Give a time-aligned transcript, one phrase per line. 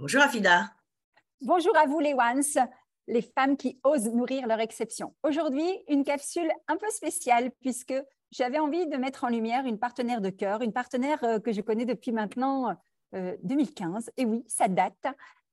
[0.00, 0.72] Bonjour Afida.
[1.42, 2.40] Bonjour à vous les ones,
[3.06, 5.14] les femmes qui osent nourrir leur exception.
[5.22, 7.92] Aujourd'hui, une capsule un peu spéciale puisque
[8.30, 11.60] j'avais envie de mettre en lumière une partenaire de cœur, une partenaire euh, que je
[11.60, 12.74] connais depuis maintenant
[13.12, 14.08] 2015.
[14.08, 15.06] Euh, Et oui, ça date.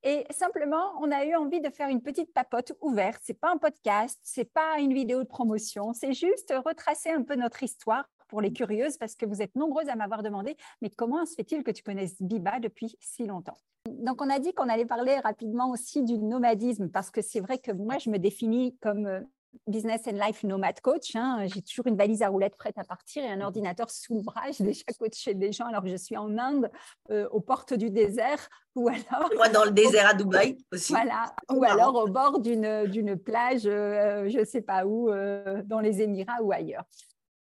[0.04, 3.20] Et simplement, on a eu envie de faire une petite papote ouverte.
[3.26, 7.36] C'est pas un podcast, c'est pas une vidéo de promotion, c'est juste retracer un peu
[7.36, 11.26] notre histoire pour les curieuses parce que vous êtes nombreuses à m'avoir demandé mais comment
[11.26, 13.58] se fait-il que tu connaisses Biba depuis si longtemps?
[13.88, 17.58] Donc, on a dit qu'on allait parler rapidement aussi du nomadisme parce que c'est vrai
[17.58, 19.22] que moi, je me définis comme euh,
[19.66, 21.16] business and life nomade coach.
[21.16, 21.46] Hein.
[21.48, 24.52] J'ai toujours une valise à roulettes prête à partir et un ordinateur sous le bras.
[24.52, 26.70] J'ai déjà coaché des gens alors que je suis en Inde,
[27.12, 29.30] euh, aux portes du désert, ou alors.
[29.36, 30.92] Moi, dans le désert à Dubaï aussi.
[30.92, 31.34] Voilà.
[31.50, 35.10] Ou alors au bord d'une plage, euh, je ne sais pas où,
[35.64, 36.84] dans les Émirats ou ailleurs.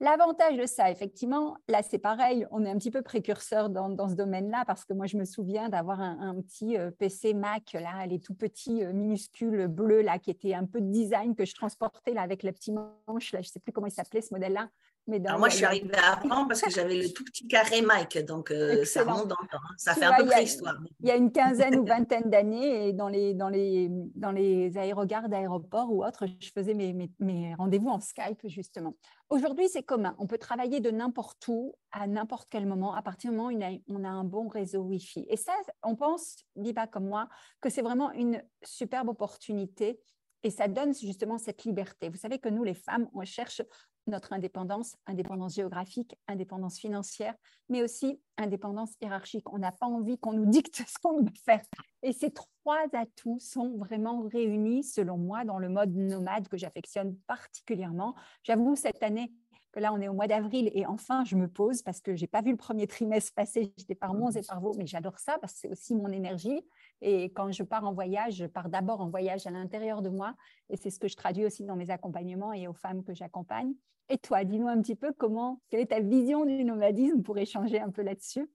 [0.02, 4.14] L'avantage de ça, effectivement, là c'est pareil, on est un petit peu précurseur dans, ce
[4.14, 8.18] domaine-là parce que moi je me souviens d'avoir un, petit euh, PC Mac, là, les
[8.18, 12.14] tout petits euh, minuscules bleus, là, qui était un peu de design que je transportais
[12.14, 14.70] là, avec le petit manche, là, je ne sais plus comment il s'appelait ce modèle-là,
[15.06, 18.84] moi, je suis arrivée avant parce que j'avais le tout petit carré Mike, donc euh,
[18.84, 19.58] ça remonte dans le temps.
[19.62, 19.74] Hein.
[19.76, 20.76] Ça fait un peu préhistoire.
[21.00, 25.28] Il y a une quinzaine ou vingtaine d'années, dans les, dans, les, dans les aérogares
[25.28, 28.94] d'aéroports ou autres, je faisais mes, mes, rendez-vous en Skype, justement.
[29.28, 30.14] Aujourd'hui, c'est commun.
[30.18, 33.94] On peut travailler de n'importe où, à n'importe quel moment, à partir du moment où
[33.94, 35.26] on a un bon réseau Wi-Fi.
[35.28, 35.52] Et ça,
[35.82, 36.36] on pense,
[36.74, 37.28] pas comme moi,
[37.60, 40.00] que c'est vraiment une superbe opportunité
[40.42, 42.08] et ça donne justement cette liberté.
[42.08, 43.62] Vous savez que nous, les femmes, on cherche
[44.06, 47.34] notre indépendance, indépendance géographique, indépendance financière,
[47.68, 49.52] mais aussi indépendance hiérarchique.
[49.52, 51.60] On n'a pas envie qu'on nous dicte ce qu'on doit faire.
[52.02, 57.16] Et ces trois atouts sont vraiment réunis, selon moi, dans le mode nomade que j'affectionne
[57.26, 58.14] particulièrement.
[58.42, 59.32] J'avoue, cette année,
[59.70, 62.22] que là, on est au mois d'avril et enfin, je me pose parce que je
[62.22, 65.18] n'ai pas vu le premier trimestre passer, j'étais par Mons et par Vaux, mais j'adore
[65.18, 66.60] ça parce que c'est aussi mon énergie.
[67.00, 70.34] Et quand je pars en voyage, je pars d'abord en voyage à l'intérieur de moi.
[70.68, 73.72] Et c'est ce que je traduis aussi dans mes accompagnements et aux femmes que j'accompagne.
[74.08, 77.80] Et toi, dis-nous un petit peu comment, quelle est ta vision du nomadisme pour échanger
[77.80, 78.50] un peu là-dessus?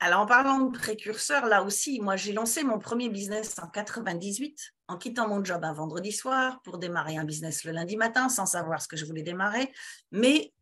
[0.00, 4.74] Alors, en parlant de précurseur, là aussi, moi, j'ai lancé mon premier business en 98,
[4.86, 8.46] en quittant mon job un vendredi soir pour démarrer un business le lundi matin, sans
[8.46, 9.72] savoir ce que je voulais démarrer.
[10.12, 10.52] Mais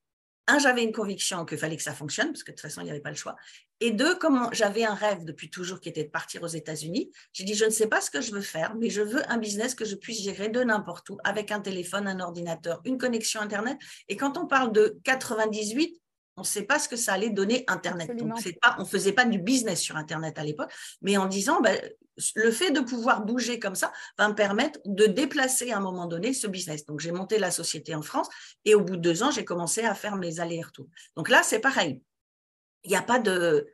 [0.47, 2.85] un, j'avais une conviction qu'il fallait que ça fonctionne, parce que de toute façon, il
[2.85, 3.37] n'y avait pas le choix.
[3.81, 7.45] Et deux, comme j'avais un rêve depuis toujours qui était de partir aux États-Unis, j'ai
[7.45, 9.75] dit, je ne sais pas ce que je veux faire, mais je veux un business
[9.75, 13.77] que je puisse gérer de n'importe où, avec un téléphone, un ordinateur, une connexion Internet.
[14.09, 16.01] Et quand on parle de 98,
[16.37, 18.15] on ne sait pas ce que ça allait donner Internet.
[18.17, 18.31] Donc,
[18.61, 21.79] pas, on ne faisait pas du business sur Internet à l'époque, mais en disant, ben,
[22.35, 26.07] le fait de pouvoir bouger comme ça va me permettre de déplacer à un moment
[26.07, 26.85] donné ce business.
[26.87, 28.29] Donc, j'ai monté la société en France
[28.65, 30.89] et au bout de deux ans, j'ai commencé à faire mes allers-retours.
[31.17, 32.03] Donc là, c'est pareil.
[32.85, 33.67] Il n'y a pas de,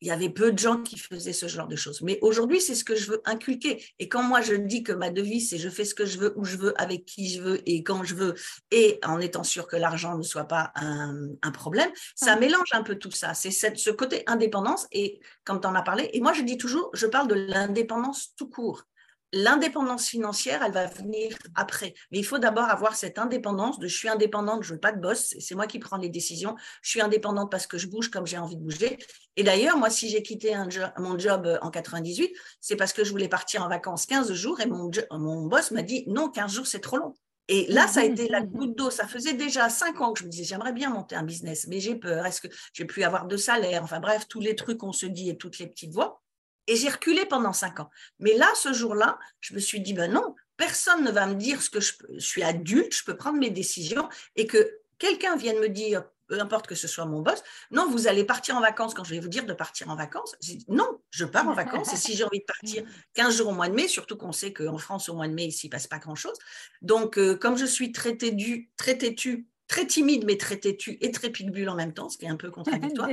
[0.00, 2.02] il y avait peu de gens qui faisaient ce genre de choses.
[2.02, 3.84] Mais aujourd'hui, c'est ce que je veux inculquer.
[3.98, 6.32] Et quand moi, je dis que ma devise, c'est je fais ce que je veux,
[6.36, 8.34] où je veux, avec qui je veux et quand je veux,
[8.70, 12.96] et en étant sûr que l'argent ne soit pas un, problème, ça mélange un peu
[12.96, 13.34] tout ça.
[13.34, 14.86] C'est ce côté indépendance.
[14.92, 18.34] Et comme tu en as parlé, et moi, je dis toujours, je parle de l'indépendance
[18.36, 18.84] tout court.
[19.32, 21.92] L'indépendance financière, elle va venir après.
[22.10, 25.00] Mais il faut d'abord avoir cette indépendance de je suis indépendante, je veux pas de
[25.00, 26.56] boss, c'est moi qui prends les décisions.
[26.80, 28.98] Je suis indépendante parce que je bouge comme j'ai envie de bouger.
[29.36, 30.68] Et d'ailleurs, moi, si j'ai quitté un
[30.98, 32.30] mon job euh, en 98,
[32.60, 35.82] c'est parce que je voulais partir en vacances 15 jours et mon, mon boss m'a
[35.82, 37.14] dit non, 15 jours, c'est trop long.
[37.48, 38.90] Et là, ça a été la goutte d'eau.
[38.90, 41.80] Ça faisait déjà cinq ans que je me disais, j'aimerais bien monter un business, mais
[41.80, 42.26] j'ai peur.
[42.26, 43.82] Est-ce que je vais plus avoir de salaire?
[43.82, 46.22] Enfin bref, tous les trucs qu'on se dit et toutes les petites voix.
[46.68, 47.90] Et j'ai reculé pendant cinq ans.
[48.20, 51.60] Mais là, ce jour-là, je me suis dit, ben non, personne ne va me dire
[51.60, 55.58] ce que je, je suis adulte, je peux prendre mes décisions et que quelqu'un vienne
[55.58, 57.42] me dire peu importe que ce soit mon boss.
[57.70, 60.36] Non, vous allez partir en vacances quand je vais vous dire de partir en vacances.
[60.68, 61.92] non, je pars en vacances.
[61.92, 62.84] Et si j'ai envie de partir
[63.14, 65.46] 15 jours au mois de mai, surtout qu'on sait qu'en France, au mois de mai,
[65.46, 66.36] ici, il ne passe pas grand-chose.
[66.82, 71.10] Donc, euh, comme je suis très têtue, très têtue, très timide, mais très têtue et
[71.10, 72.50] très pitbull en même temps, ce qui est un peu
[72.98, 73.08] contradictoire,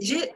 [0.00, 0.32] j'ai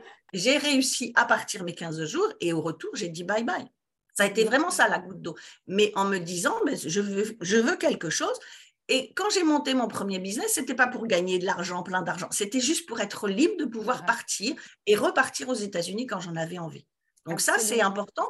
[0.59, 3.67] réussi à partir mes 15 jours et au retour, j'ai dit bye bye.
[4.15, 5.37] Ça a été vraiment ça, la goutte d'eau.
[5.67, 8.39] Mais en me disant, mais je, veux, je veux quelque chose.
[8.89, 12.03] Et quand j'ai monté mon premier business, ce n'était pas pour gagner de l'argent, plein
[12.03, 12.29] d'argent.
[12.31, 14.55] C'était juste pour être libre de pouvoir partir
[14.87, 16.87] et repartir aux États-Unis quand j'en avais envie.
[17.27, 18.29] Donc ça, c'est important.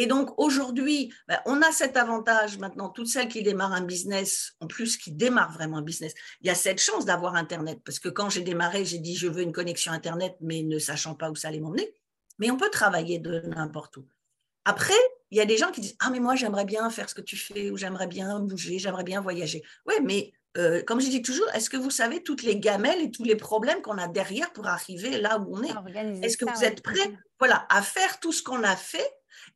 [0.00, 4.54] Et donc aujourd'hui, ben, on a cet avantage maintenant, toutes celles qui démarrent un business,
[4.60, 7.80] en plus qui démarrent vraiment un business, il y a cette chance d'avoir Internet.
[7.84, 11.16] Parce que quand j'ai démarré, j'ai dit je veux une connexion Internet, mais ne sachant
[11.16, 11.92] pas où ça allait m'emmener.
[12.38, 14.06] Mais on peut travailler de n'importe où.
[14.64, 14.94] Après,
[15.32, 17.20] il y a des gens qui disent Ah, mais moi, j'aimerais bien faire ce que
[17.20, 19.64] tu fais, ou j'aimerais bien bouger, j'aimerais bien voyager.
[19.84, 23.10] Oui, mais euh, comme je dis toujours, est-ce que vous savez toutes les gamelles et
[23.10, 26.24] tous les problèmes qu'on a derrière pour arriver là où on est?
[26.24, 29.08] Est-ce que vous êtes prêts voilà, à faire tout ce qu'on a fait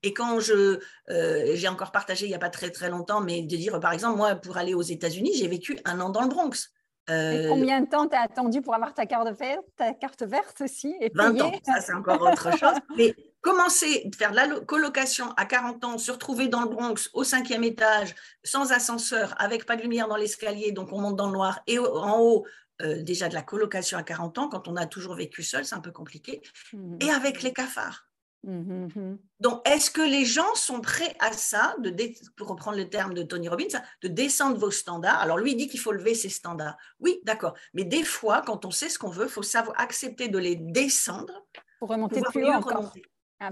[0.02, 0.80] et quand je,
[1.10, 3.92] euh, j'ai encore partagé il n'y a pas très très longtemps, mais de dire, par
[3.92, 6.70] exemple, moi, pour aller aux États-Unis, j'ai vécu un an dans le Bronx.
[7.10, 10.60] Euh, combien de temps tu as attendu pour avoir ta carte verte, ta carte verte
[10.60, 12.76] aussi et 20 ans, ça c'est encore autre chose.
[12.96, 17.24] Mais commencer, faire de la colocation à 40 ans, se retrouver dans le Bronx au
[17.24, 18.14] cinquième étage,
[18.44, 21.78] sans ascenseur, avec pas de lumière dans l'escalier, donc on monte dans le noir, et
[21.80, 22.46] en haut,
[22.82, 25.74] euh, déjà de la colocation à 40 ans, quand on a toujours vécu seul, c'est
[25.74, 26.40] un peu compliqué,
[26.72, 26.98] mmh.
[27.00, 28.06] et avec les cafards.
[28.44, 31.94] Mmh, mmh, Donc, est-ce que les gens sont prêts à ça, de
[32.36, 35.20] pour reprendre le terme de Tony Robbins, de descendre vos standards?
[35.20, 36.76] Alors, lui, il dit qu'il faut lever ses standards.
[36.98, 37.54] Oui, d'accord.
[37.72, 40.56] Mais des fois, quand on sait ce qu'on veut, il faut savoir accepter de les
[40.56, 41.46] descendre
[41.78, 42.92] pour remonter plus haut encore.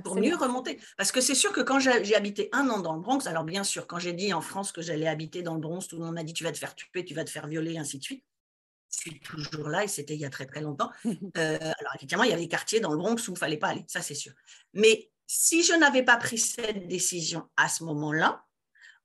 [0.04, 0.81] Pour mieux remonter.
[0.96, 3.64] Parce que c'est sûr que quand j'ai habité un an dans le Bronx, alors bien
[3.64, 6.14] sûr, quand j'ai dit en France que j'allais habiter dans le Bronx, tout le monde
[6.14, 8.25] m'a dit tu vas te faire tuer, tu vas te faire violer, ainsi de suite
[8.90, 10.90] suis toujours là et c'était il y a très très longtemps.
[11.37, 13.56] Euh, alors effectivement, il y avait des quartiers dans le Bronx où il ne fallait
[13.56, 14.32] pas aller, ça c'est sûr.
[14.75, 18.44] Mais si je n'avais pas pris cette décision à ce moment-là,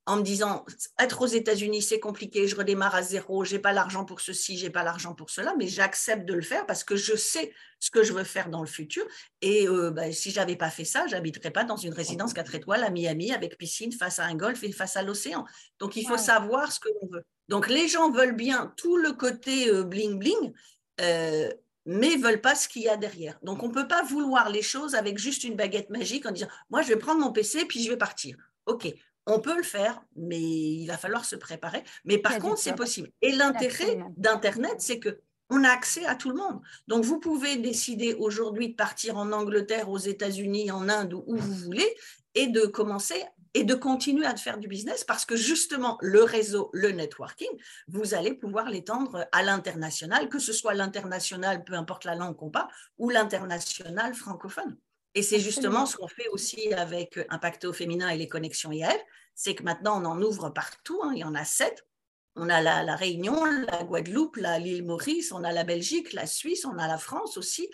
[0.08, 0.66] en me disant
[1.00, 4.70] être aux États-Unis c'est compliqué, je redémarre à zéro, j'ai pas l'argent pour ceci, j'ai
[4.70, 8.04] pas l'argent pour cela, mais j'accepte de le faire parce que je sais ce que
[8.04, 9.06] je veux faire dans le futur.
[9.42, 12.84] Et euh, bah, si j'avais pas fait ça, j'habiterais pas dans une résidence 4 étoiles
[12.84, 15.46] à Miami avec piscine face à un golfe et face à l'océan.
[15.80, 17.26] Donc il faut savoir ce que l'on veut.
[17.50, 20.54] Donc les gens veulent bien tout le côté euh, bling bling.
[21.02, 21.50] Euh,
[21.86, 23.38] mais veulent pas ce qu'il y a derrière.
[23.44, 26.48] Donc, on ne peut pas vouloir les choses avec juste une baguette magique en disant,
[26.70, 28.38] moi, je vais prendre mon PC puis je vais partir.
[28.66, 28.92] OK,
[29.28, 31.84] on peut le faire, mais il va falloir se préparer.
[32.04, 33.12] Mais par contre, c'est possible.
[33.22, 35.20] Et l'intérêt d'Internet, c'est que
[35.52, 36.60] on a accès à tout le monde.
[36.88, 41.54] Donc, vous pouvez décider aujourd'hui de partir en Angleterre, aux États-Unis, en Inde, où vous
[41.54, 41.96] voulez,
[42.34, 43.24] et de commencer
[43.56, 47.50] et de continuer à faire du business parce que justement, le réseau, le networking,
[47.88, 52.50] vous allez pouvoir l'étendre à l'international, que ce soit l'international, peu importe la langue qu'on
[52.50, 52.68] parle,
[52.98, 54.78] ou l'international francophone.
[55.16, 59.00] Et c'est justement ce qu'on fait aussi avec Impacto Féminin et les connexions IAF,
[59.34, 61.88] c'est que maintenant on en ouvre partout, hein, il y en a sept.
[62.36, 66.66] On a la, la Réunion, la Guadeloupe, l'île Maurice, on a la Belgique, la Suisse,
[66.66, 67.70] on a la France aussi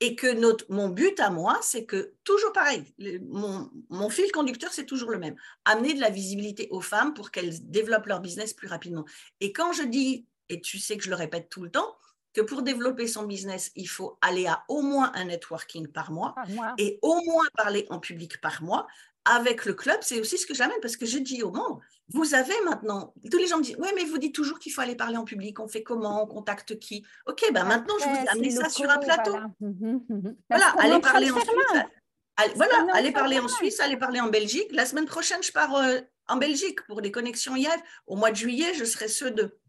[0.00, 2.84] et que notre, mon but à moi, c'est que, toujours pareil,
[3.28, 5.36] mon, mon, fil conducteur, c'est toujours le même,
[5.66, 9.04] amener de la visibilité aux femmes pour qu'elles développent leur business plus rapidement.
[9.40, 11.96] Et quand je dis, et tu sais que je le répète tout le temps,
[12.32, 16.32] que pour développer son business, il faut aller à au moins un networking par mois,
[16.34, 16.74] par mois.
[16.78, 18.86] et au moins parler en public par mois,
[19.24, 21.80] avec le club, c'est aussi ce que j'amène parce que je dis aux membres,
[22.12, 24.80] vous avez maintenant, tous les gens me disent, oui, mais vous dites toujours qu'il faut
[24.80, 27.04] aller parler en public, on fait comment, on contacte qui?
[27.26, 29.32] Ok, ben maintenant, je vous amener ça sur un plateau.
[29.32, 30.36] Voilà, mhm, mhm.
[30.78, 32.54] allez parler en Suisse.
[32.56, 34.68] voilà, allez parler en Suisse, allez parler en Belgique.
[34.72, 37.80] La semaine prochaine, je pars euh, en Belgique pour des connexions IAF.
[38.06, 39.59] Au mois de juillet, je serai ceux de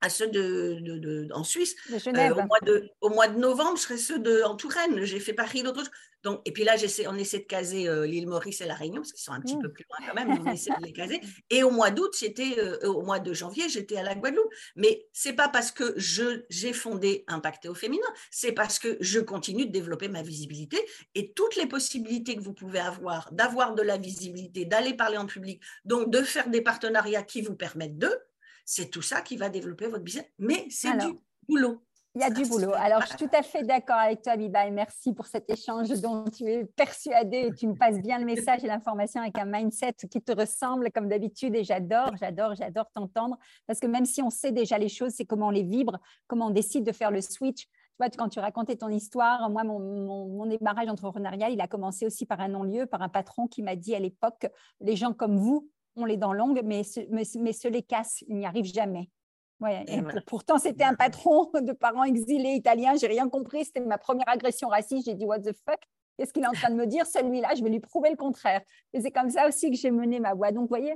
[0.00, 1.76] à ceux de, en Suisse.
[1.90, 5.04] Euh, au, mois de, au mois de novembre, je serai ceux de, en Touraine.
[5.04, 5.90] J'ai fait Paris, d'autres choses.
[6.22, 6.74] Donc, et puis là,
[7.08, 9.56] on essaie de caser euh, l'île Maurice et la Réunion, parce qu'ils sont un petit
[9.56, 9.62] mmh.
[9.62, 11.20] peu plus loin quand même, on essaie de les caser.
[11.48, 14.52] Et au mois d'août, j'étais, euh, au mois de janvier, j'étais à la Guadeloupe.
[14.76, 19.20] Mais c'est pas parce que je, j'ai fondé Impacté au féminin, c'est parce que je
[19.20, 20.78] continue de développer ma visibilité
[21.14, 25.26] et toutes les possibilités que vous pouvez avoir, d'avoir de la visibilité, d'aller parler en
[25.26, 28.10] public, donc de faire des partenariats qui vous permettent de,
[28.70, 30.26] c'est tout ça qui va développer votre business.
[30.38, 31.82] Mais c'est du boulot.
[32.14, 32.72] Il y a du boulot.
[32.74, 35.88] Alors, je suis tout à fait d'accord avec toi, Biba, et merci pour cet échange
[36.00, 39.94] dont tu es persuadée tu me passes bien le message et l'information avec un mindset
[40.08, 41.56] qui te ressemble comme d'habitude.
[41.56, 43.36] Et j'adore, j'adore, j'adore t'entendre
[43.66, 45.98] parce que même si on sait déjà les choses, c'est comment on les vibre,
[46.28, 47.62] comment on décide de faire le switch.
[47.64, 52.06] Tu vois, quand tu racontais ton histoire, moi, mon, mon démarrage entrepreneurial, il a commencé
[52.06, 54.46] aussi par un non-lieu, par un patron qui m'a dit à l'époque,
[54.80, 58.36] les gens comme vous, on les dents longues, mais, mais, mais se les casse, ils
[58.36, 59.10] n'y arrivent jamais.
[59.60, 62.94] Ouais, et pourtant, c'était un patron de parents exilés italiens.
[62.96, 63.66] J'ai rien compris.
[63.66, 65.04] C'était ma première agression raciste.
[65.06, 65.80] J'ai dit, what the fuck?
[66.16, 67.06] Qu'est-ce qu'il est en train de me dire?
[67.06, 68.62] Celui-là, je vais lui prouver le contraire.
[68.92, 70.50] Et c'est comme ça aussi que j'ai mené ma voie.
[70.50, 70.94] Donc, vous voyez,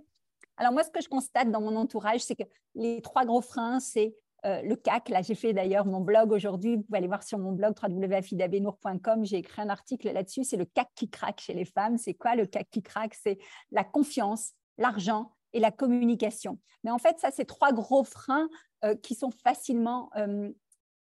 [0.57, 3.81] alors moi, ce que je constate dans mon entourage, c'est que les trois gros freins,
[3.81, 4.15] c'est
[4.47, 5.09] euh, le CAC.
[5.09, 6.77] Là, j'ai fait d'ailleurs mon blog aujourd'hui.
[6.77, 9.25] Vous pouvez aller voir sur mon blog www.afidabenour.com.
[9.25, 10.45] J'ai écrit un article là-dessus.
[10.45, 11.99] C'est le CAC qui craque chez les femmes.
[11.99, 13.15] C'est quoi le CAC qui craque?
[13.15, 13.39] C'est
[13.73, 16.59] la confiance, l'argent et la communication.
[16.83, 18.49] Mais en fait, ça, c'est trois gros freins
[18.85, 20.51] euh, qui sont facilement euh,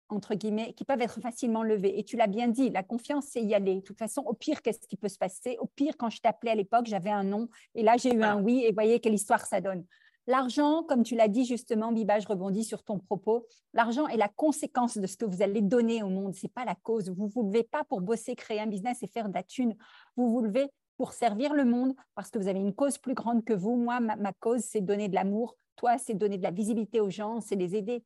[0.09, 1.97] entre guillemets, qui peuvent être facilement levés.
[1.99, 3.75] Et tu l'as bien dit, la confiance, c'est y aller.
[3.75, 5.57] De toute façon, au pire, qu'est-ce qui peut se passer?
[5.59, 8.41] Au pire, quand je t'appelais à l'époque, j'avais un non, et là, j'ai eu un
[8.41, 9.83] oui, et voyez quelle histoire ça donne.
[10.27, 14.27] L'argent, comme tu l'as dit justement, Biba, je rebondis sur ton propos, l'argent est la
[14.27, 17.11] conséquence de ce que vous allez donner au monde, ce n'est pas la cause.
[17.11, 19.75] Vous ne vous levez pas pour bosser, créer un business et faire de la thune.
[20.15, 23.43] Vous vous levez pour servir le monde parce que vous avez une cause plus grande
[23.43, 23.75] que vous.
[23.75, 25.57] Moi, ma cause, c'est donner de l'amour.
[25.75, 28.03] Toi, c'est donner de la visibilité aux gens, c'est les aider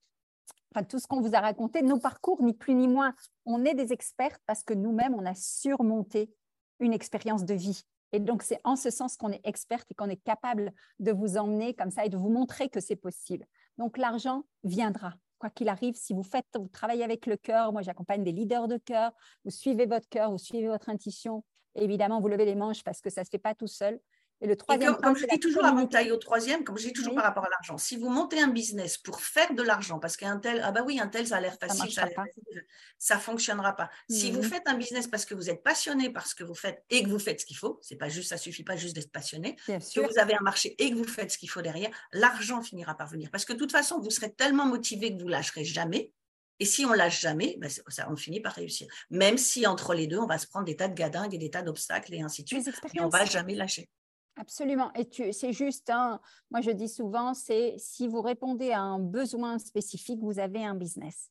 [0.73, 3.13] enfin, tout ce qu'on vous a raconté, nos parcours, ni plus ni moins.
[3.45, 6.31] On est des experts parce que nous-mêmes, on a surmonté
[6.79, 7.83] une expérience de vie.
[8.11, 11.37] Et donc, c'est en ce sens qu'on est experte et qu'on est capable de vous
[11.37, 13.45] emmener comme ça et de vous montrer que c'est possible.
[13.77, 15.13] Donc, l'argent viendra.
[15.37, 18.67] Quoi qu'il arrive, si vous faites, vous travaillez avec le cœur, moi j'accompagne des leaders
[18.67, 19.13] de cœur,
[19.45, 21.45] vous suivez votre cœur, vous suivez votre intuition,
[21.79, 23.99] évidemment, vous levez les manches parce que ça ne se fait pas tout seul.
[24.41, 26.93] Et le troisième comme, je dis toujours avant de tailler au troisième, comme je dis
[26.93, 30.15] toujours par rapport à l'argent, si vous montez un business pour faire de l'argent, parce
[30.15, 33.89] qu'un tel, ah bah oui, un tel, ça a l'air facile, ça, ne fonctionnera pas.
[34.09, 34.49] Si vous mhm.
[34.49, 37.09] faites un business parce que vous êtes passionné par ce que vous faites et que
[37.09, 39.99] vous faites ce qu'il faut, c'est pas juste, ça suffit pas juste d'être passionné, que
[39.99, 43.09] vous avez un marché et que vous faites ce qu'il faut derrière, l'argent finira par
[43.09, 43.29] venir.
[43.31, 46.13] Parce que de toute façon, vous serez tellement motivé que vous lâcherez jamais.
[46.59, 48.87] Et si on lâche jamais, ben ça, on finit par réussir.
[49.09, 51.49] Même si entre les deux, on va se prendre des tas de gadingues et des
[51.49, 53.89] tas d'obstacles et ainsi de suite, on va jamais lâcher.
[54.35, 54.91] Absolument.
[54.93, 59.59] Et c'est juste, un, moi je dis souvent, c'est si vous répondez à un besoin
[59.59, 61.29] spécifique, vous avez un business.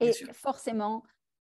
[0.00, 1.04] Et forcément,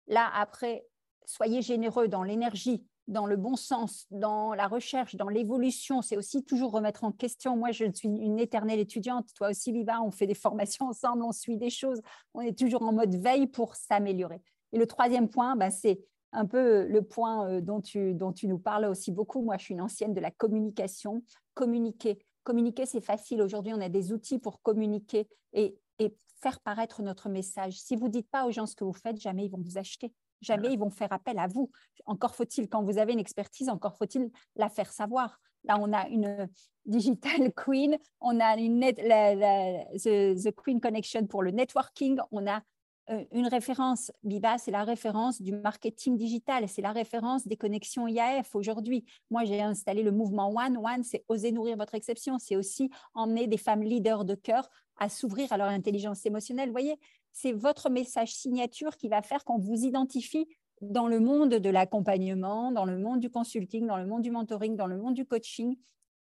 [0.07, 0.85] là, après,
[1.25, 6.01] soyez généreux dans l'énergie, dans le bon sens, dans la recherche, dans l'évolution.
[6.01, 7.57] C'est aussi toujours remettre en question.
[7.57, 9.29] Moi, je suis une éternelle étudiante.
[9.35, 12.01] Toi aussi, Viva, on fait des formations ensemble, on suit des choses.
[12.33, 14.41] On est toujours en mode veille pour s'améliorer.
[14.71, 15.99] Et le troisième point, ben, c'est
[16.31, 19.41] un peu le point euh, dont tu, dont nous parles aussi beaucoup.
[19.41, 21.23] Moi, je suis une ancienne de la communication.
[21.53, 22.19] Communiquer.
[22.43, 23.41] Communiquer, c'est facile.
[23.41, 27.79] Aujourd'hui, on a des outils pour communiquer et, et faire paraître notre message.
[27.79, 29.77] Si vous ne dites pas aux gens ce que vous faites, jamais ils vont vous
[29.77, 30.11] acheter.
[30.43, 31.71] Jamais ils vont faire appel à vous.
[32.05, 35.39] Encore faut-il, quand vous avez une expertise, encore faut-il la faire savoir.
[35.63, 36.49] Là, on a une
[36.85, 42.61] digital queen, on a une la, the, Queen Connection pour le networking, on a
[43.09, 48.07] euh, une référence, Biba, c'est la référence du marketing digital, c'est la référence des connexions
[48.07, 49.05] IAF aujourd'hui.
[49.29, 50.77] Moi, j'ai installé le mouvement One.
[50.77, 55.09] One, c'est oser nourrir votre exception, c'est aussi emmener des femmes leaders de cœur à
[55.09, 56.69] s'ouvrir à leur intelligence émotionnelle.
[56.69, 56.97] Vous voyez,
[57.33, 60.47] c'est votre message signature qui va faire qu'on vous identifie
[60.81, 64.75] dans le monde de l'accompagnement, dans le monde du consulting, dans le monde du mentoring,
[64.75, 65.77] dans le monde du coaching.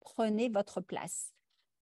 [0.00, 1.32] Prenez votre place.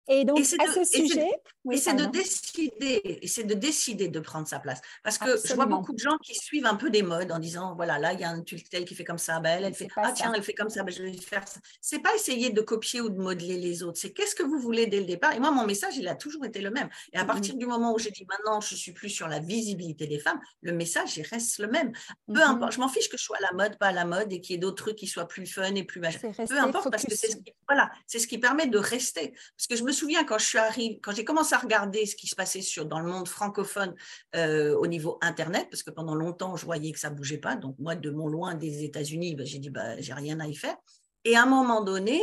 [0.08, 1.30] Et donc, à ce sujet,
[1.72, 4.80] et c'est de décider, c'est de décider de prendre sa place.
[5.02, 7.74] Parce que je vois beaucoup de gens qui suivent un peu des modes en disant,
[7.74, 10.12] voilà, là, il y a un tel qui fait comme ça, ben, elle, fait, ah
[10.12, 11.60] tiens, elle fait comme ça, ben, je vais faire ça.
[11.80, 14.86] C'est pas essayer de copier ou de modeler les autres, c'est qu'est-ce que vous voulez
[14.86, 15.32] dès le départ?
[15.32, 16.90] Et moi, mon message, il a toujours été le même.
[17.12, 20.06] Et à partir du moment où j'ai dit, maintenant, je suis plus sur la visibilité
[20.06, 21.92] des femmes, le message, il reste le même.
[22.32, 24.30] Peu importe, je m'en fiche que je sois à la mode, pas à la mode,
[24.32, 27.06] et qu'il y ait d'autres trucs qui soient plus fun et plus Peu importe, parce
[27.06, 29.34] que c'est ce qui, voilà, c'est ce qui permet de rester.
[29.56, 32.16] Parce que je me souviens quand je suis arrivée, quand j'ai commencé à regarder ce
[32.16, 33.94] qui se passait sur, dans le monde francophone
[34.34, 37.56] euh, au niveau Internet, parce que pendant longtemps, je voyais que ça ne bougeait pas.
[37.56, 40.54] Donc, moi, de mon loin des États-Unis, ben, j'ai dit, bah, j'ai rien à y
[40.54, 40.76] faire.
[41.24, 42.20] Et à un moment donné,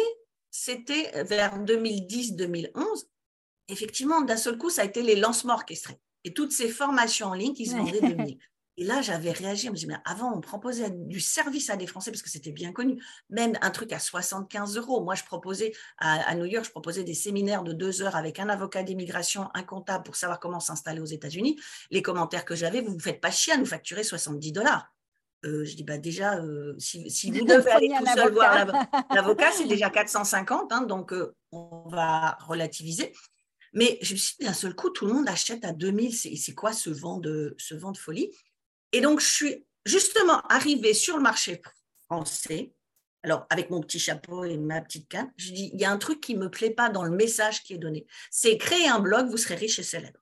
[0.51, 2.71] c'était vers 2010-2011,
[3.69, 5.97] effectivement, d'un seul coup, ça a été les lancements orchestrés.
[6.23, 8.15] Et toutes ces formations en ligne qui se vendaient de
[8.77, 11.87] et là, j'avais réagi, je me dit, mais avant, on proposait du service à des
[11.87, 15.03] Français parce que c'était bien connu, même un truc à 75 euros.
[15.03, 18.47] Moi, je proposais à, New York, je proposais des séminaires de deux heures avec un
[18.47, 21.59] avocat d'immigration, un comptable pour savoir comment s'installer aux États-Unis.
[21.91, 24.89] Les commentaires que j'avais, vous ne vous faites pas chier à nous facturer 70 dollars.
[25.43, 28.67] Euh, je dis, bah déjà, euh, si, vous devez aller tout seul voir
[29.13, 33.11] l'avocat, c'est déjà 450, hein, donc euh, on va relativiser.
[33.73, 36.13] Mais je me suis dit, d'un seul coup, tout le monde achète à 2000.
[36.13, 38.31] C'est quoi ce vent de, ce vent de folie?
[38.91, 41.61] Et donc, je suis justement arrivée sur le marché
[42.05, 42.73] français,
[43.23, 45.97] alors avec mon petit chapeau et ma petite canne, je dis, il y a un
[45.97, 48.05] truc qui ne me plaît pas dans le message qui est donné.
[48.29, 50.19] C'est créer un blog, vous serez riche et célèbre.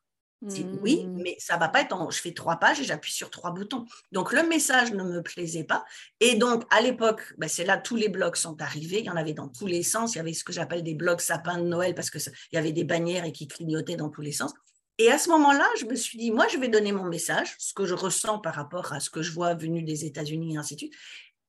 [0.82, 1.22] oui, mmh.
[1.22, 2.10] mais ça va pas être en.
[2.10, 3.86] Je fais trois pages et j'appuie sur trois boutons.
[4.12, 5.84] Donc le message ne me plaisait pas.
[6.20, 9.00] Et donc à l'époque, ben, c'est là tous les blogs sont arrivés.
[9.00, 10.16] Il y en avait dans tous les sens.
[10.16, 12.58] Il y avait ce que j'appelle des blogs sapins de Noël parce que il y
[12.58, 14.54] avait des bannières et qui clignotaient dans tous les sens.
[15.00, 17.74] Et à ce moment-là, je me suis dit, moi, je vais donner mon message, ce
[17.74, 20.76] que je ressens par rapport à ce que je vois venu des États-Unis et ainsi
[20.76, 20.94] de suite.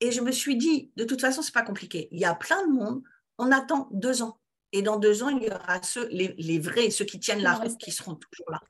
[0.00, 2.08] Et je me suis dit, de toute façon, c'est pas compliqué.
[2.12, 3.02] Il y a plein de monde,
[3.38, 4.38] on attend deux ans.
[4.72, 7.76] Et dans deux ans, il y aura ceux, les, vrais, ceux qui tiennent la route,
[7.76, 8.62] qui seront toujours là.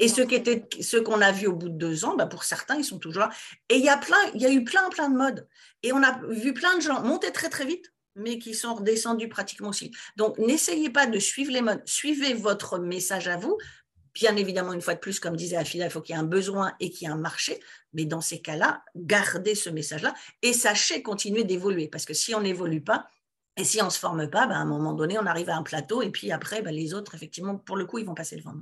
[0.00, 2.42] Et ceux qui étaient, ceux qu'on a vus au bout de deux ans, bah pour
[2.42, 3.30] certains, ils sont toujours là.
[3.68, 5.46] Et il y a plein, il y a eu plein, plein de modes.
[5.84, 9.28] Et on a vu plein de gens monter très, très vite, mais qui sont redescendus
[9.28, 9.92] pratiquement aussi.
[10.16, 11.82] Donc, n'essayez pas de suivre les modes.
[11.86, 13.56] Suivez votre message à vous.
[14.14, 16.24] Bien évidemment, une fois de plus, comme disait Afida, il faut qu'il y ait un
[16.24, 17.60] besoin et qu'il y ait un marché.
[17.92, 21.88] Mais dans ces cas-là, gardez ce message-là et sachez continuer d'évoluer.
[21.88, 23.08] Parce que si on n'évolue pas,
[23.56, 25.56] et si on ne se forme pas, ben, à un moment donné, on arrive à
[25.56, 28.36] un plateau et puis après, ben, les autres, effectivement, pour le coup, ils vont passer
[28.36, 28.54] le vent.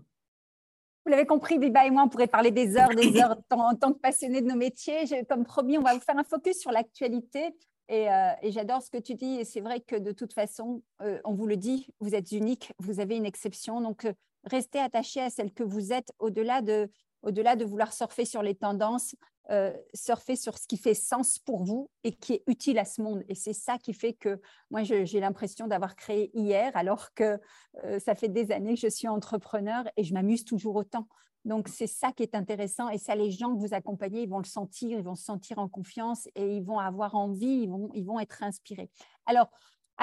[1.05, 3.93] Vous l'avez compris, Biba et moi, on pourrait parler des heures, des heures en, tant
[3.93, 5.05] que passionnés de nos métiers.
[5.29, 7.55] Comme promis, on va vous faire un focus sur l'actualité.
[7.89, 9.41] Et, euh, j'adore ce que tu dis.
[9.41, 12.73] Et c'est vrai que de toute façon, euh, on vous le dit, vous êtes unique,
[12.79, 13.81] vous avez une exception.
[13.81, 14.13] Donc, euh,
[14.45, 16.91] restez attachés à celle que vous êtes au-delà de,
[17.23, 19.15] au-delà de vouloir surfer sur les tendances.
[19.51, 23.03] Euh, surfer sur ce qui fait sens pour vous et qui est utile à ce
[23.03, 23.25] monde.
[23.29, 27.41] Et c'est ça qui fait que moi, j'ai l'impression d'avoir créé hier, alors que
[27.83, 31.09] euh, ça fait des années que je suis entrepreneur et je m'amuse toujours autant.
[31.45, 32.89] Donc, c'est ça qui est intéressant.
[32.89, 35.59] Et ça, les gens que vous accompagnez, ils vont le sentir, ils vont se sentir
[35.59, 38.91] en confiance et ils vont avoir envie, ils vont, ils vont être inspirés.
[39.27, 39.51] Alors,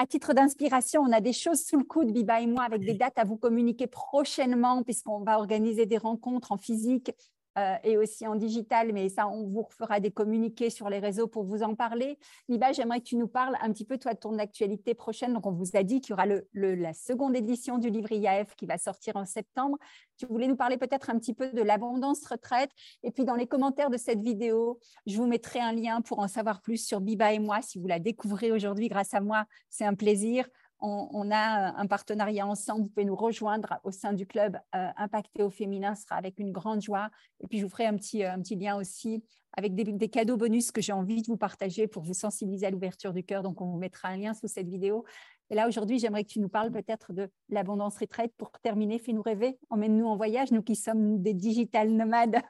[0.00, 2.94] à titre d'inspiration, on a des choses sous le coude, Biba et moi, avec des
[2.94, 7.12] dates à vous communiquer prochainement, puisqu'on va organiser des rencontres en physique
[7.58, 11.26] euh, et aussi en digital, mais ça, on vous fera des communiqués sur les réseaux
[11.26, 12.18] pour vous en parler.
[12.48, 15.32] Liba, j'aimerais que tu nous parles un petit peu, toi, de ton actualité prochaine.
[15.32, 18.66] Donc, on vous a dit qu'il y aura la seconde édition du livre IAF qui
[18.66, 19.78] va sortir en septembre.
[20.16, 22.70] Tu voulais nous parler peut-être un petit peu de l'abondance retraite.
[23.02, 26.28] Et puis, dans les commentaires de cette vidéo, je vous mettrai un lien pour en
[26.28, 27.62] savoir plus sur Biba et moi.
[27.62, 30.46] Si vous la découvrez aujourd'hui grâce à moi, c'est un plaisir
[30.82, 32.82] on, a un partenariat ensemble.
[32.82, 35.94] Vous pouvez nous rejoindre au sein du club euh, Impacté au féminin.
[35.94, 37.10] Ce sera avec une grande joie.
[37.40, 39.22] Et puis, je vous ferai un petit, euh, un petit lien aussi
[39.56, 43.12] avec des, cadeaux bonus que j'ai envie de vous partager pour vous sensibiliser à l'ouverture
[43.12, 43.42] du cœur.
[43.42, 45.04] Donc, on vous mettra un lien sous cette vidéo.
[45.50, 48.32] Et là, aujourd'hui, j'aimerais que tu nous parles peut-être de l'abondance retraite.
[48.36, 49.58] Pour terminer, fais-nous rêver.
[49.70, 52.40] Emmène-nous en voyage, nous qui sommes des digital nomades.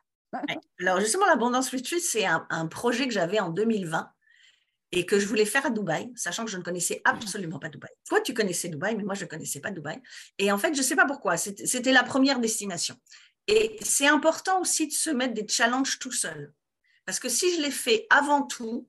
[0.80, 4.10] Alors, justement, l'abondance retreat, c'est un projet que j'avais en 2020
[4.92, 7.90] et que je voulais faire à Dubaï, sachant que je ne connaissais absolument pas Dubaï.
[8.08, 10.00] Toi, tu connaissais Dubaï, mais moi, je ne connaissais pas Dubaï.
[10.38, 12.96] Et en fait, je ne sais pas pourquoi, c'était la première destination.
[13.46, 16.52] Et c'est important aussi de se mettre des challenges tout seul.
[17.06, 18.88] Parce que si je l'ai fait avant tout,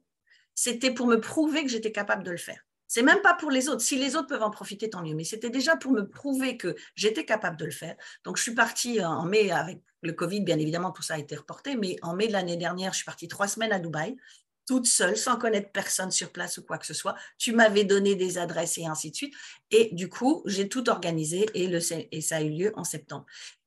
[0.53, 2.61] c'était pour me prouver que j'étais capable de le faire.
[2.87, 3.81] C'est même pas pour les autres.
[3.81, 5.15] Si les autres peuvent en profiter, tant mieux.
[5.15, 7.95] Mais c'était déjà pour me prouver que j'étais capable de le faire.
[8.25, 11.35] Donc, je suis partie en mai avec le Covid, bien évidemment, tout ça a été
[11.35, 11.77] reporté.
[11.77, 14.17] Mais en mai de l'année dernière, je suis partie trois semaines à Dubaï
[14.71, 17.13] toute seule, sans connaître personne sur place ou quoi que ce soit.
[17.37, 19.33] Tu m'avais donné des adresses et ainsi de suite.
[19.69, 23.25] Et du coup, j'ai tout organisé et, le, et ça a eu lieu en septembre.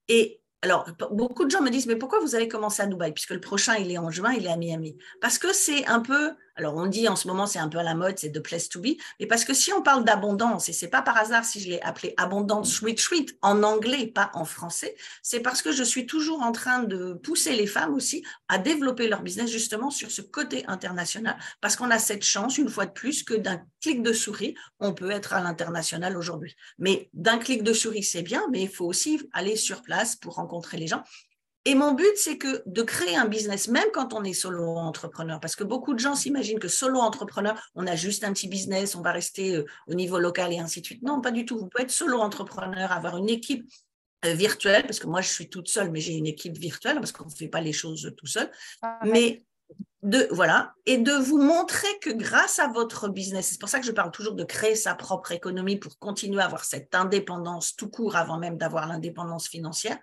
[0.09, 3.13] Et alors, beaucoup de gens me disent, mais pourquoi vous avez commencé à Dubaï?
[3.13, 4.97] Puisque le prochain, il est en juin, il est à Miami.
[5.21, 7.83] Parce que c'est un peu alors, on dit en ce moment, c'est un peu à
[7.83, 10.73] la mode, c'est de place to be, mais parce que si on parle d'abondance, et
[10.73, 14.95] c'est pas par hasard si je l'ai appelé abondance retreat en anglais, pas en français,
[15.23, 19.09] c'est parce que je suis toujours en train de pousser les femmes aussi à développer
[19.09, 22.93] leur business justement sur ce côté international, parce qu'on a cette chance, une fois de
[22.93, 26.55] plus, que d'un clic de souris, on peut être à l'international aujourd'hui.
[26.79, 30.35] Mais d'un clic de souris, c'est bien, mais il faut aussi aller sur place pour
[30.35, 31.03] rencontrer les gens.
[31.67, 35.41] Et mon but, c'est que de créer un business, même quand on est solo entrepreneur,
[35.41, 38.95] parce que beaucoup de gens s'imaginent que solo entrepreneur, on a juste un petit business,
[38.95, 41.03] on va rester euh, au niveau local et ainsi de suite.
[41.03, 41.59] Non, pas du tout.
[41.59, 43.67] Vous pouvez être solo entrepreneur, avoir une équipe
[44.27, 47.13] euh, virtuelle, parce que moi, je suis toute seule, mais j'ai une équipe virtuelle, parce
[47.13, 48.51] qu'on ne fait pas les choses tout seul.
[48.83, 49.47] Ah, mais
[50.03, 53.87] de, voilà, et de vous montrer que grâce à votre business, c'est pour ça que
[53.87, 57.89] je parle toujours de créer sa propre économie pour continuer à avoir cette indépendance tout
[57.89, 59.99] court avant même d'avoir l'indépendance financière,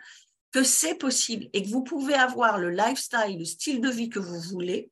[0.51, 4.19] que c'est possible et que vous pouvez avoir le lifestyle, le style de vie que
[4.19, 4.91] vous voulez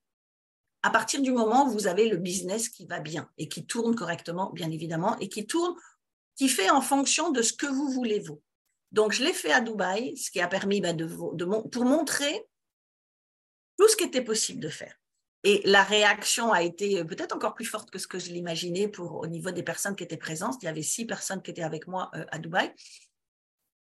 [0.81, 3.95] à partir du moment où vous avez le business qui va bien et qui tourne
[3.95, 5.75] correctement, bien évidemment, et qui tourne,
[6.35, 8.41] qui fait en fonction de ce que vous voulez vous.
[8.91, 12.47] Donc, je l'ai fait à Dubaï, ce qui a permis bah, de, pour montrer
[13.77, 14.95] tout ce qui était possible de faire.
[15.43, 19.27] Et la réaction a été peut-être encore plus forte que ce que je l'imaginais au
[19.27, 20.61] niveau des personnes qui étaient présentes.
[20.61, 22.73] Il y avait six personnes qui étaient avec moi euh, à Dubaï.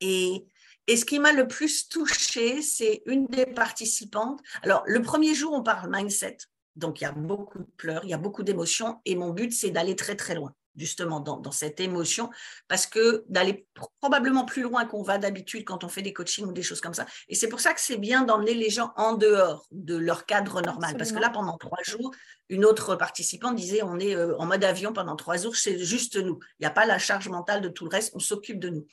[0.01, 0.47] Et
[0.87, 4.41] et ce qui m'a le plus touchée, c'est une des participantes.
[4.63, 6.37] Alors, le premier jour, on parle mindset.
[6.77, 9.01] Donc, il y a beaucoup de pleurs, il y a beaucoup d'émotions.
[9.05, 12.29] Et mon but, c'est d'aller très, très loin, justement, dans, cette émotion,
[12.69, 13.67] parce que d'aller
[14.01, 16.95] probablement plus loin qu'on va d'habitude quand on fait des coachings ou des choses comme
[16.95, 17.07] ça.
[17.29, 20.61] Et c'est pour ça que c'est bien d'emmener les gens en dehors de leur cadre
[20.61, 20.97] normal.
[20.99, 22.11] Parce que là, pendant trois jours,
[22.51, 26.17] une autre participante disait on est euh, en mode avion pendant trois jours, c'est juste
[26.17, 26.41] nous.
[26.59, 28.87] Il n'y a pas la charge mentale de tout le reste, on s'occupe de nous.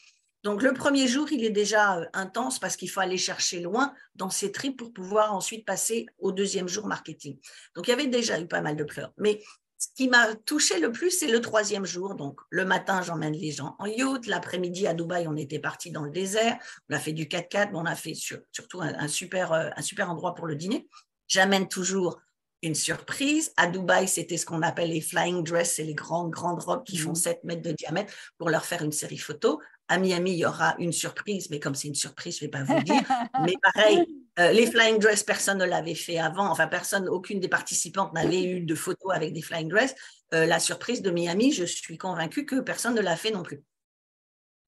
[0.44, 3.94] Donc le premier jour, il est déjà euh, intense parce qu'il faut aller chercher loin
[4.16, 7.38] dans ses tripes pour pouvoir ensuite passer au deuxième jour marketing.
[7.76, 9.14] Donc il y avait déjà eu pas mal de pleurs.
[9.18, 9.42] Mais
[9.78, 12.16] ce qui m'a touché le plus, c'est le troisième jour.
[12.16, 14.28] Donc le matin, j'emmène les gens en yacht.
[14.28, 16.58] L'après-midi, à Dubaï, on était parti dans le désert.
[16.90, 20.36] On a fait du 4x4, on a fait surtout un, super, euh, un super endroit
[20.36, 20.88] pour le dîner.
[21.28, 22.20] J'amène toujours
[22.62, 23.54] une surprise.
[23.58, 26.98] À Dubaï, c'était ce qu'on appelle les flying dress, c'est les grandes, grandes robes qui
[26.98, 27.48] font 7 mmh.
[27.48, 29.60] mètres de diamètre pour leur faire une série photo.
[29.92, 32.52] À Miami, il y aura une surprise, mais comme c'est une surprise, je ne vais
[32.52, 33.04] pas vous le dire.
[33.46, 34.06] mais pareil,
[34.40, 36.50] euh, les flying dress, personne ne l'avait fait avant.
[36.50, 39.94] Enfin, personne, aucune des participantes n'avait eu de photos avec des flying dress.
[40.34, 43.64] Euh, la surprise de Miami, je suis convaincue que personne ne l'a fait non plus.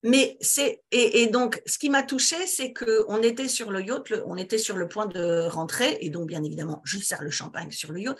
[0.03, 4.13] Mais c'est et, donc ce qui m'a touchée, c'est que on était sur le yacht,
[4.25, 7.71] on était sur le point de rentrer et donc bien évidemment, je sers le champagne
[7.71, 8.17] sur le yacht.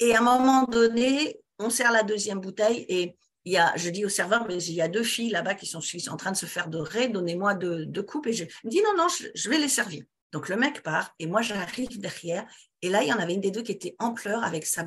[0.00, 3.90] Et à un moment donné, on sert la deuxième bouteille et il y a, je
[3.90, 5.80] dis au serveur, mais il y a deux filles là-bas qui sont,
[6.10, 8.26] en train de se faire dorer, donnez-moi deux, deux, coupes.
[8.26, 10.04] Et je me dis, non, non, je, vais les servir.
[10.32, 12.44] Donc le mec part et moi j'arrive derrière.
[12.82, 14.84] Et là, il y en avait une des deux qui était en pleurs avec sa,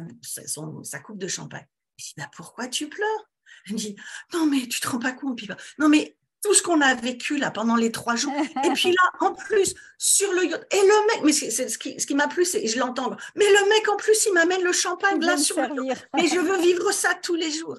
[0.84, 1.66] sa coupe de champagne.
[1.98, 3.30] Je dis, bah, pourquoi tu pleures?
[3.66, 3.96] Elle me dit,
[4.34, 5.40] non, mais tu te rends pas compte,
[5.78, 8.34] Non, mais tout ce qu'on a vécu là pendant les trois jours.
[8.64, 10.68] Et puis là, en plus, sur le yacht.
[10.72, 13.46] Et le mec, mais c'est ce qui, ce qui m'a plu, c'est, je l'entends, mais
[13.46, 16.08] le mec, en plus, il m'amène le champagne là sur le yacht.
[16.16, 17.78] Mais je veux vivre ça tous les jours.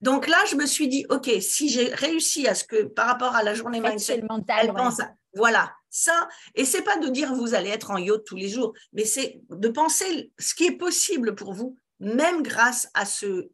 [0.00, 3.34] Donc là, je me suis dit, OK, si j'ai réussi à ce que par rapport
[3.34, 4.22] à la journée mindset,
[4.60, 8.24] elle pense à, voilà, ça, et c'est pas de dire vous allez être en yacht
[8.24, 12.88] tous les jours, mais c'est de penser ce qui est possible pour vous, même grâce
[12.94, 13.48] à ce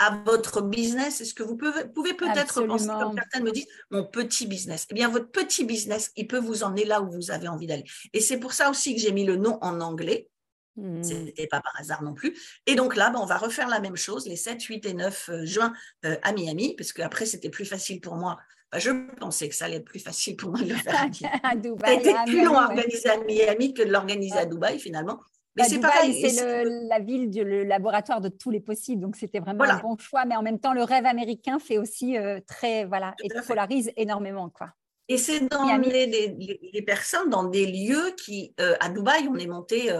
[0.00, 1.20] à votre business.
[1.20, 4.86] Est-ce que vous pouvez, pouvez peut-être penser, comme certaines me disent, mon petit business.
[4.90, 7.84] Eh bien, votre petit business, il peut vous emmener là où vous avez envie d'aller.
[8.14, 10.28] Et c'est pour ça aussi que j'ai mis le nom en anglais,
[10.76, 11.02] Mmh.
[11.02, 12.36] Ce n'était pas par hasard non plus.
[12.66, 15.28] Et donc là, ben, on va refaire la même chose les 7, 8 et 9
[15.28, 15.72] euh, juin
[16.04, 18.38] euh, à Miami, parce qu'après, c'était plus facile pour moi.
[18.74, 21.08] je pensais que ça allait être plus facile pour moi de le faire
[21.42, 21.98] à, Dubaï.
[21.98, 25.20] C'était plus long à organiser à Miami que de l'organiser à Dubaï, finalement.
[25.56, 26.30] Mais bah, c'est pareil.
[26.30, 29.02] C'est la ville, le laboratoire de tous les possibles.
[29.02, 30.24] Donc, c'était vraiment un bon choix.
[30.24, 34.48] Mais en même temps, le rêve américain fait aussi euh, très, voilà, et polarise énormément,
[34.48, 34.70] quoi.
[35.08, 39.90] Et c'est dans les, personnes, dans des lieux qui, à Dubaï, on est monté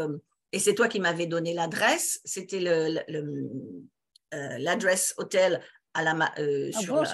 [0.53, 2.21] et c'est toi qui m'avais donné l'adresse.
[2.25, 5.61] C'était euh, l'adresse hôtel
[5.95, 7.05] à la euh, sur,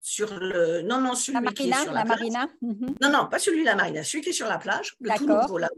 [0.00, 2.48] sur le non non celui la qui est sur la, marina.
[2.62, 2.94] Mhm.
[3.02, 5.26] Non non pas celui de la marina, celui qui est sur la plage, le tout
[5.26, 5.68] nouveau là.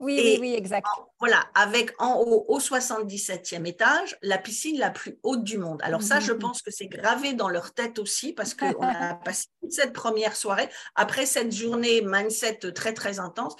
[0.00, 0.86] Oui, oui, oui, exact.
[1.20, 5.80] voilà, avec en haut, au 77e étage, la piscine la plus haute du monde.
[5.82, 6.40] Alors ça, je mhm.
[6.40, 10.36] pense que c'est gravé dans leur tête aussi parce qu'on a passé toute cette première
[10.36, 13.54] soirée, après cette journée mindset très, très intense,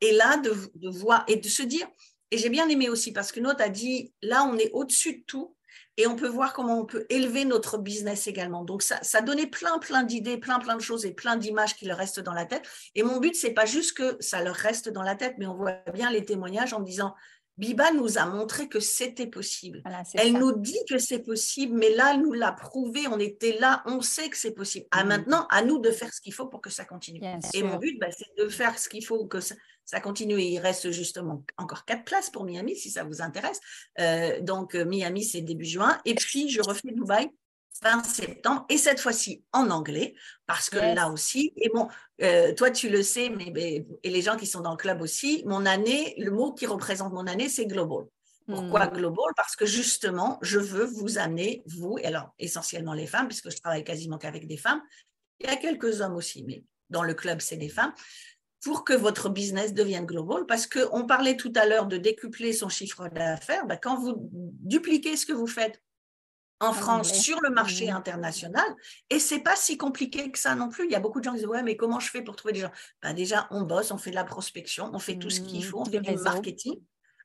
[0.00, 0.52] et là, de,
[0.90, 1.88] voir et de se dire,
[2.30, 5.24] et j'ai bien aimé aussi parce que notre a dit, là, on est au-dessus de
[5.26, 5.56] tout
[5.96, 8.64] et on peut voir comment on peut élever notre business également.
[8.64, 11.86] Donc, ça, ça donnait plein, plein d'idées, plein, plein de choses et plein d'images qui
[11.86, 12.66] leur restent dans la tête.
[12.94, 15.54] Et mon but, c'est pas juste que ça leur reste dans la tête, mais on
[15.54, 17.14] voit bien les témoignages en disant,
[17.60, 19.82] Biba nous a montré que c'était possible.
[20.14, 23.82] elle nous dit que c'est possible, mais là, elle nous l'a prouvé, on était là,
[23.84, 24.86] on sait que c'est possible.
[24.90, 25.08] À mmh.
[25.08, 27.20] maintenant, à nous de faire ce qu'il faut pour que ça continue.
[27.52, 30.40] et mon but, bah, c'est de faire ce qu'il faut que ça, ça continue.
[30.40, 33.60] il reste justement encore quatre places pour Miami, si ça vous intéresse.
[33.98, 36.00] Euh, donc, euh, Miami, c'est début juin.
[36.06, 37.28] Et puis, je refais Dubaï
[37.82, 40.14] fin septembre, et cette fois-ci en anglais,
[40.46, 41.88] parce que là aussi, et bon,
[42.22, 45.42] euh, toi tu le sais, mais, et les gens qui sont dans le club aussi,
[45.46, 48.06] mon année, le mot qui représente mon année, c'est global.
[48.46, 48.94] Pourquoi hmm.
[48.94, 49.32] global?
[49.36, 53.56] Parce que justement, je veux vous amener, vous, et alors essentiellement les femmes, puisque je
[53.56, 54.82] travaille quasiment qu'avec des femmes,
[55.38, 57.94] il y a quelques hommes aussi, mais dans le club, c'est des femmes,
[58.62, 60.44] pour que votre business devienne global.
[60.46, 63.66] Parce qu'on parlait tout à l'heure de décupler son chiffre d'affaires.
[63.66, 65.80] Ben, quand vous dupliquez ce que vous faites
[66.60, 68.64] en France sur le marché international.
[69.08, 70.84] Et c'est pas si compliqué que ça non plus.
[70.84, 72.52] Il y a beaucoup de gens qui disent ouais mais comment je fais pour trouver
[72.52, 72.70] des gens?
[73.02, 75.68] Ben Déjà on bosse, on fait de la prospection, on fait tout ce qu'il mmh,
[75.68, 76.76] faut, on fait du marketing,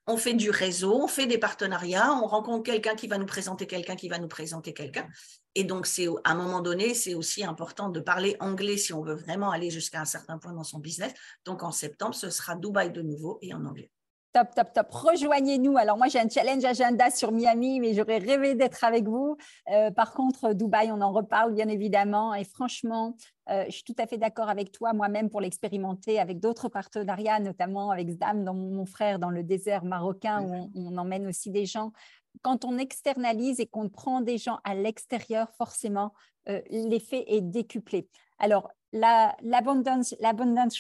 [0.08, 3.68] on fait du réseau, on fait des partenariats, on rencontre quelqu'un qui va nous présenter
[3.68, 5.08] quelqu'un qui va nous présenter quelqu'un.
[5.54, 9.02] Et donc c'est à un moment donné c'est aussi important de parler anglais si on
[9.02, 11.14] veut vraiment aller jusqu'à un certain point dans son business.
[11.44, 13.92] Donc en septembre ce sera Dubaï de nouveau et en anglais.
[14.36, 14.92] Top, top, top.
[14.92, 15.78] Rejoignez-nous.
[15.78, 19.38] Alors, moi, j'ai un challenge agenda sur Miami, mais j'aurais rêvé d'être avec vous.
[19.72, 22.34] Euh, par contre, Dubaï, on en reparle bien évidemment.
[22.34, 23.16] Et franchement,
[23.50, 27.40] euh, je suis tout à fait d'accord avec toi, moi-même, pour l'expérimenter avec d'autres partenariats,
[27.40, 31.66] notamment avec Zdam, dans mon frère, dans le désert marocain, où on, emmène aussi des
[31.66, 31.94] gens.
[32.42, 36.12] Quand on externalise et qu'on prend des gens à l'extérieur, forcément,
[36.50, 38.10] euh, l'effet est décuplé.
[38.40, 40.14] Alors, l'abundance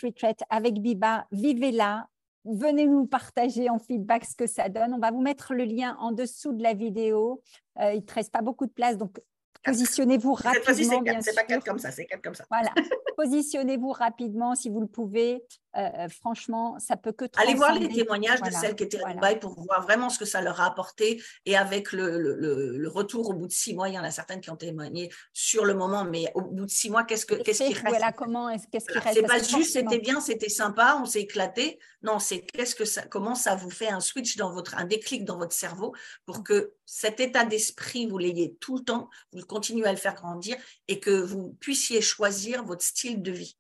[0.04, 2.10] retreat avec Biba, vivez-la,
[2.45, 4.93] venez nous partager en feedback ce que ça donne.
[4.93, 7.41] On va vous mettre le lien en dessous de la vidéo.
[7.79, 9.19] Euh, il ne te reste pas beaucoup de place, donc
[9.65, 11.01] Positionnez-vous rapidement.
[11.21, 12.45] C'est pas quatre comme ça, c'est quatre comme ça.
[12.49, 12.69] Voilà.
[13.17, 15.43] Positionnez-vous rapidement si vous le pouvez.
[15.77, 19.13] Euh, euh, franchement, ça peut que Allez voir les témoignages de celles qui étaient à
[19.13, 21.21] Dubaï pour voir vraiment ce que ça leur a apporté.
[21.45, 24.39] Et avec le, le, retour au bout de six mois, il y en a certaines
[24.39, 27.63] qui ont témoigné sur le moment, mais au bout de six mois, qu'est-ce que qu'est-ce
[27.63, 27.88] qui reste?
[27.88, 31.79] voilà, comment qu'est-ce qui reste C'est pas juste c'était bien, c'était sympa, on s'est éclaté.
[32.03, 35.25] Non, c'est qu'est-ce que ça, comment ça vous fait un switch dans votre, un déclic
[35.25, 35.93] dans votre cerveau
[36.25, 40.15] pour que cet état d'esprit vous l'ayez tout le temps, vous continuez à le faire
[40.15, 40.55] grandir
[40.88, 43.57] et que vous puissiez choisir votre style de vie?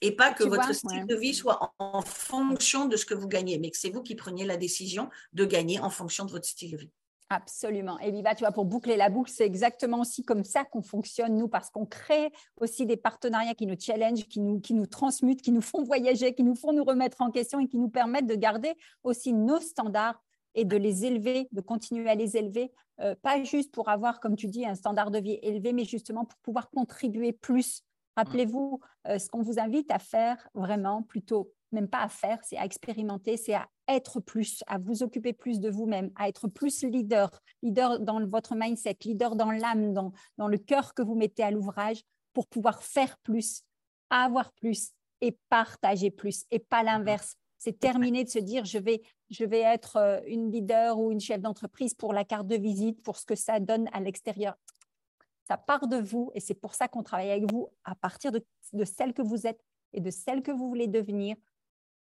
[0.00, 3.58] Et pas que votre style de vie soit en, fonction de ce que vous gagnez,
[3.58, 6.72] mais que c'est vous qui preniez la décision de gagner en fonction de votre style
[6.72, 6.90] de vie.
[7.30, 7.98] Absolument.
[7.98, 11.36] Et Viva, tu vois, pour boucler la boucle, c'est exactement aussi comme ça qu'on fonctionne,
[11.36, 15.42] nous, parce qu'on crée aussi des partenariats qui nous challenge, qui nous, qui nous transmutent,
[15.42, 18.26] qui nous font voyager, qui nous font nous remettre en question et qui nous permettent
[18.26, 20.22] de garder aussi nos standards
[20.54, 24.34] et de les élever, de continuer à les élever, euh, pas juste pour avoir, comme
[24.34, 27.84] tu dis, un standard de vie élevé, mais justement pour pouvoir contribuer plus
[28.18, 32.56] Rappelez-vous, euh, ce qu'on vous invite à faire vraiment, plutôt, même pas à faire, c'est
[32.56, 36.82] à expérimenter, c'est à être plus, à vous occuper plus de vous-même, à être plus
[36.82, 37.30] leader,
[37.62, 41.52] leader dans votre mindset, leader dans l'âme, dans, dans le cœur que vous mettez à
[41.52, 42.02] l'ouvrage
[42.32, 43.62] pour pouvoir faire plus,
[44.10, 47.36] avoir plus et partager plus et pas l'inverse.
[47.56, 49.00] C'est terminé de se dire je vais,
[49.30, 53.00] je vais être euh, une leader ou une chef d'entreprise pour la carte de visite,
[53.04, 54.56] pour ce que ça donne à l'extérieur
[55.48, 58.44] ça part de vous et c'est pour ça qu'on travaille avec vous à partir de,
[58.84, 61.36] celle que vous êtes et de celle que vous voulez devenir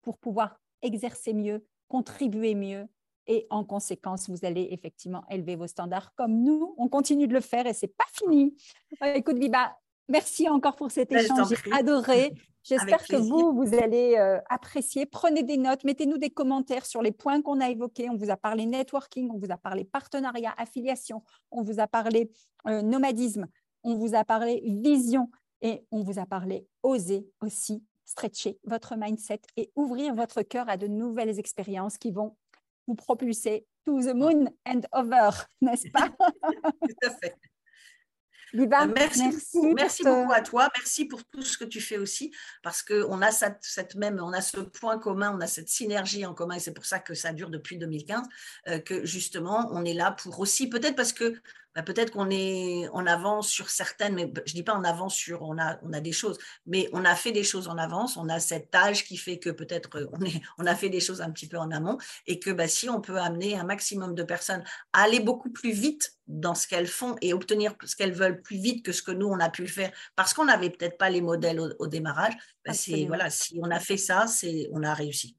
[0.03, 2.87] pour pouvoir exercer mieux, contribuer mieux
[3.25, 7.41] et en conséquence, vous allez effectivement élever vos standards comme nous, on continue de le
[7.41, 8.55] faire et c'est pas fini.
[9.01, 9.75] Euh, écoute, Biba,
[10.07, 12.33] merci encore pour cet échange, j'ai adoré.
[12.63, 15.05] J'espère que vous, vous allez euh, apprécier.
[15.05, 18.09] Prenez des notes, mettez-nous des commentaires sur les points qu'on a évoqués.
[18.09, 22.31] On vous a parlé networking, on vous a parlé partenariat, affiliation, on vous a parlé
[22.67, 23.47] euh, nomadisme,
[23.83, 25.29] on vous a parlé vision
[25.61, 30.77] et on vous a parlé oser aussi stretcher votre mindset et ouvrir votre cœur à
[30.77, 32.35] de nouvelles expériences qui vont
[32.87, 35.29] vous propulser to the moon and over,
[35.61, 36.09] n'est-ce pas?
[36.09, 37.35] Tout à fait.
[38.55, 39.23] Euh, merci,
[39.75, 40.69] merci, beaucoup à toi.
[40.75, 42.33] Merci pour tout ce que tu fais aussi,
[42.63, 46.33] parce qu'on a cette, même, on a ce point commun, on a cette synergie en
[46.33, 48.23] commun, et c'est pour ça que ça dure depuis 2015,
[48.67, 51.35] euh, que justement, on est là pour aussi, peut-être parce que
[51.75, 55.41] bah, peut-être qu'on est en avance sur certaines, mais je dis pas en avance sur,
[55.43, 58.27] on a, on a des choses, mais on a fait des choses en avance, on
[58.29, 61.21] a cet âge qui fait que peut-être euh, on, est, on a fait des choses
[61.21, 64.23] un petit peu en amont, et que bah, si on peut amener un maximum de
[64.23, 68.41] personnes à aller beaucoup plus vite dans ce qu'elles font et obtenir ce qu'elles veulent
[68.41, 70.97] plus vite que ce que nous, on a pu le faire, parce qu'on n'avait peut-être
[70.97, 72.33] pas les modèles au, démarrage,
[72.65, 75.37] bah, c'est, voilà, si on a fait ça, c'est, on a réussi.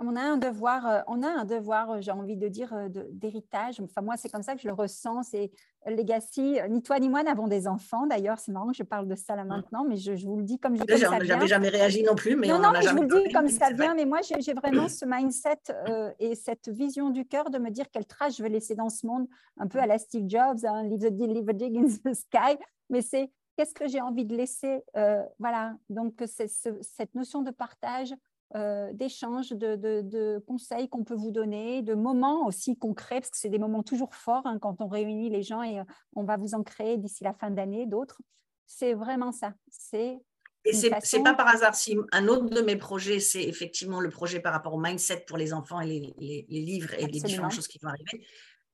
[0.00, 2.88] On a un devoir, euh, on a un devoir, euh, j'ai envie de dire, euh,
[3.10, 3.80] d'héritage.
[3.80, 5.24] Enfin, moi, c'est comme ça que je le ressens.
[5.24, 5.50] C'est
[5.86, 6.58] legacy.
[6.70, 8.06] Ni toi ni moi n'avons des enfants.
[8.06, 10.58] D'ailleurs, c'est marrant que je parle de ça là maintenant, mais je, vous le dis
[10.58, 13.24] comme je comme ça jamais réagi non plus, mais non, non, mais je vous le
[13.26, 13.94] dis comme ça vient.
[13.94, 15.60] Mais moi, j'ai vraiment ce mindset
[16.18, 19.06] et cette vision du cœur de me dire quelle trace je veux laisser dans ce
[19.06, 19.26] monde,
[19.58, 22.56] un peu à la Steve Jobs, hein, leave, the, leave dig in the sky.
[22.88, 24.82] Mais c'est qu'est-ce que j'ai envie de laisser.
[25.38, 25.74] voilà.
[25.90, 28.14] Donc, c'est cette notion de partage
[28.56, 33.48] euh, d'échanges, de, conseils qu'on peut vous donner, de moments aussi concrets, parce que c'est
[33.48, 36.54] des moments toujours forts hein, quand on réunit les gens et euh, on va vous
[36.54, 38.22] en créer d'ici la fin d'année d'autres.
[38.66, 39.54] C'est vraiment ça.
[39.68, 40.18] C'est
[40.66, 44.08] et c'est n'est pas par hasard si un autre de mes projets, c'est effectivement le
[44.08, 47.68] projet par rapport au mindset pour les enfants et les, livres et les différentes choses
[47.68, 48.26] qui vont arriver.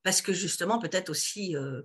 [0.04, 1.82] Parce que justement, peut-être aussi, euh,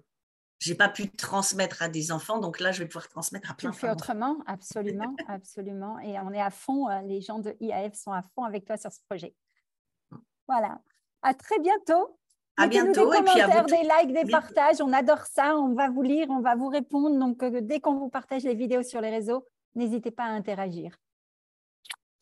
[0.65, 3.69] j'ai pas pu transmettre à des enfants, donc là, je vais pouvoir transmettre à plein
[3.69, 5.99] de autrement, absolument, absolument.
[5.99, 8.75] Et on est à fond, euh, les gens de IAF sont à fond avec toi
[8.75, 9.35] sur ce projet.
[10.47, 10.81] Voilà.
[11.21, 12.17] À très bientôt.
[12.57, 13.11] À bientôt.
[13.11, 14.81] Des commentaires, des likes, des partages.
[14.81, 15.55] On adore ça.
[15.55, 17.19] On va vous lire, on va vous répondre.
[17.19, 20.97] Donc, euh, dès qu'on vous partage les vidéos sur les réseaux, n'hésitez pas à interagir.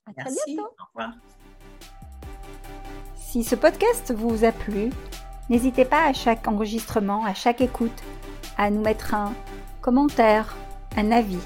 [0.06, 0.68] À très bientôt.
[0.68, 1.14] Au revoir.
[3.16, 4.90] Si ce podcast vous a plu,
[5.50, 8.04] n'hésitez pas à chaque enregistrement, à chaque écoute,
[8.58, 9.34] à nous mettre un
[9.82, 10.56] commentaire,
[10.98, 11.40] un avis.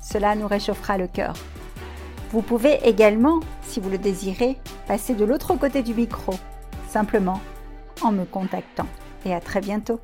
[0.00, 1.34] Cela nous réchauffera le cœur.
[2.30, 6.34] Vous pouvez également, si vous le désirez, passer de l'autre côté du micro,
[6.88, 7.40] simplement
[8.02, 8.86] en me contactant.
[9.24, 10.00] Et à très bientôt.